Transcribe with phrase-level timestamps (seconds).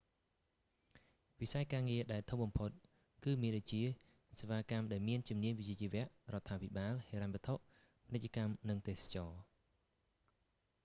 [1.41, 2.69] វិស័យការងារដែលធំបំផុត
[3.25, 3.83] គឺមានដូចជា
[4.39, 6.05] សេវាកម្មដែលមានជំនាញវិជ្ជាជីវៈ រ
[6.41, 7.55] ដ្ឋាភិបាល ហិរញ្ញវត្ថុ
[8.11, 9.39] ពាណិជ្ជកម្ម និងទេសចរណ៍